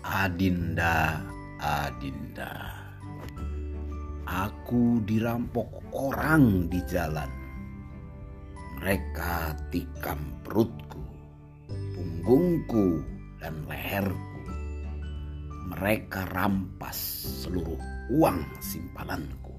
Adinda, 0.00 1.20
Adinda. 1.60 2.72
Aku 4.24 5.04
dirampok 5.04 5.84
orang 5.92 6.72
di 6.72 6.80
jalan. 6.88 7.28
Mereka 8.80 9.60
tikam 9.68 10.40
perutku, 10.40 11.04
punggungku, 11.68 13.04
dan 13.44 13.60
leherku. 13.68 14.40
Mereka 15.76 16.32
rampas 16.32 16.96
seluruh 17.44 17.76
uang 18.08 18.40
simpananku. 18.64 19.52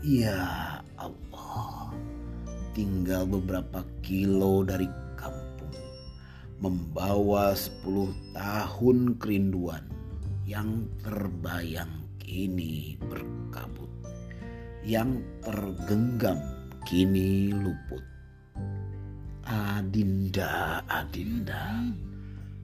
Ya 0.00 0.80
Allah, 0.96 1.92
tinggal 2.72 3.28
beberapa 3.28 3.84
kilo 4.00 4.64
dari 4.64 4.88
membawa 6.62 7.58
sepuluh 7.58 8.14
tahun 8.30 9.18
kerinduan 9.18 9.82
yang 10.46 10.86
terbayang 11.02 11.90
kini 12.22 12.94
berkabut, 13.02 13.90
yang 14.86 15.18
tergenggam 15.42 16.38
kini 16.86 17.50
luput. 17.50 18.06
Adinda, 19.42 20.86
Adinda, 20.86 21.90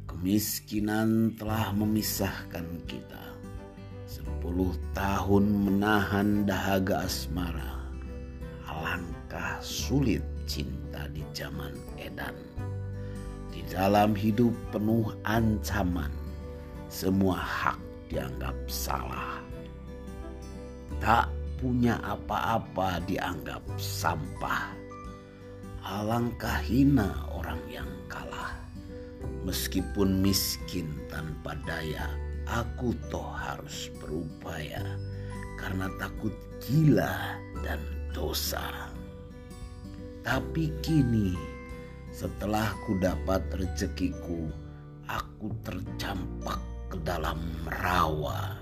kemiskinan 0.06 1.34
telah 1.34 1.74
memisahkan 1.74 2.66
kita. 2.86 3.34
Sepuluh 4.06 4.78
tahun 4.94 5.42
menahan 5.66 6.46
dahaga 6.46 7.02
asmara, 7.02 7.82
alangkah 8.62 9.58
sulit 9.58 10.22
cinta 10.46 11.10
di 11.10 11.26
zaman 11.34 11.74
edan. 11.98 12.38
Dalam 13.68 14.16
hidup 14.16 14.56
penuh 14.72 15.12
ancaman, 15.28 16.10
semua 16.88 17.36
hak 17.36 17.78
dianggap 18.08 18.56
salah 18.64 19.38
tak 20.98 21.30
punya 21.58 21.98
apa-apa 22.02 23.02
dianggap 23.06 23.62
sampah. 23.78 24.74
Alangkah 25.86 26.58
hina 26.60 27.14
orang 27.32 27.62
yang 27.70 27.88
kalah. 28.10 28.54
Meskipun 29.46 30.20
miskin 30.20 30.90
tanpa 31.08 31.56
daya, 31.64 32.12
aku 32.44 32.92
toh 33.08 33.30
harus 33.30 33.88
berupaya 33.98 34.84
karena 35.56 35.88
takut 35.96 36.34
gila 36.60 37.38
dan 37.64 37.80
dosa. 38.12 38.92
Tapi 40.26 40.68
kini 40.84 41.32
setelah 42.18 42.74
ku 42.82 42.98
dapat 42.98 43.46
rezekiku, 43.54 44.50
aku 45.06 45.54
tercampak 45.62 46.58
ke 46.90 46.98
dalam 47.06 47.38
rawa 47.70 48.58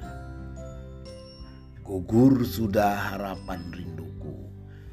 Gugur 1.86 2.42
sudah 2.42 3.14
harapan 3.14 3.62
rinduku, 3.70 4.34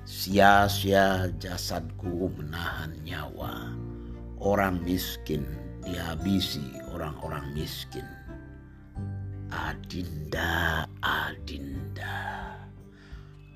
sia-sia 0.06 1.26
jasadku 1.42 2.30
menahan 2.38 2.94
nyawa. 3.02 3.74
Orang 4.38 4.86
miskin 4.86 5.42
dihabisi 5.82 6.62
orang-orang 6.94 7.50
miskin. 7.58 8.06
Adinda, 9.50 10.86
Adinda, 11.02 12.62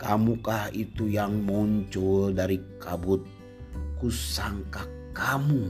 kamukah 0.02 0.74
itu 0.74 1.06
yang 1.06 1.46
muncul 1.46 2.34
dari 2.34 2.58
kabut? 2.82 3.22
Kusangka 4.02 4.97
kamu, 5.18 5.66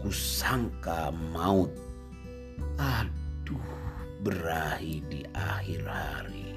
kusangka 0.00 1.12
maut. 1.36 1.68
Aduh, 2.80 3.68
berahi 4.24 5.04
di 5.04 5.20
akhir 5.36 5.84
hari 5.84 6.56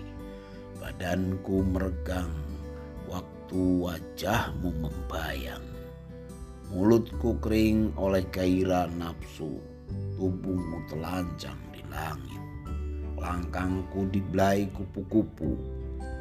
badanku 0.79 1.67
meregang 1.67 2.31
waktu 3.11 3.59
wajahmu 3.83 4.71
membayang. 4.79 5.67
Mulutku 6.71 7.35
kering 7.43 7.91
oleh 7.99 8.23
gairah 8.31 8.87
nafsu, 8.95 9.59
tubuhmu 10.15 10.87
telanjang 10.87 11.59
di 11.75 11.83
langit. 11.91 12.39
Langkangku 13.19 14.07
dibelai 14.07 14.71
kupu-kupu, 14.71 15.59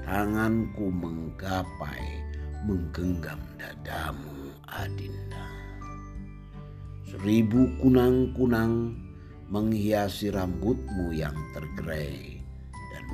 tanganku 0.03 0.91
menggapai, 0.91 2.30
menggenggam 2.67 3.41
dadamu 3.57 4.55
Adinda. 4.69 5.47
Seribu 7.07 7.67
kunang-kunang 7.83 8.95
menghiasi 9.51 10.31
rambutmu 10.31 11.11
yang 11.11 11.35
tergerai 11.51 12.41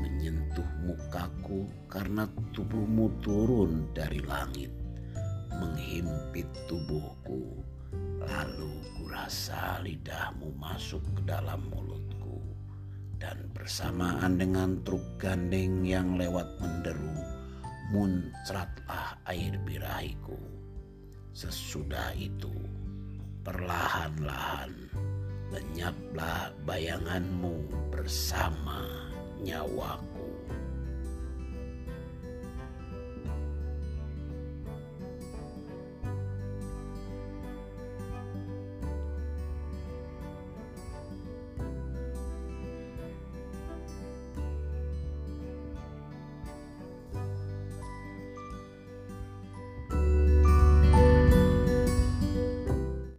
menyentuh 0.01 0.67
mukaku 0.85 1.65
karena 1.89 2.29
tubuhmu 2.53 3.09
turun 3.25 3.89
dari 3.97 4.21
langit, 4.21 4.73
menghimpit 5.57 6.49
tubuhku. 6.69 7.65
Lalu 8.27 8.73
kurasa 8.99 9.81
lidahmu 9.81 10.53
masuk 10.59 11.01
ke 11.17 11.23
dalam 11.25 11.65
mulutku 11.73 12.43
dan 13.17 13.49
bersamaan 13.57 14.37
dengan 14.37 14.83
truk 14.85 15.05
gandeng 15.17 15.87
yang 15.87 16.21
lewat 16.21 16.45
menderu, 16.61 17.17
muncratlah 17.95 19.16
air 19.29 19.59
birahiku. 19.61 20.39
Sesudah 21.37 22.17
itu, 22.17 22.53
perlahan-lahan 23.45 24.73
lenyaplah 25.53 26.57
bayanganmu 26.65 27.69
bersama 27.93 28.89
nyawaku. 29.45 30.16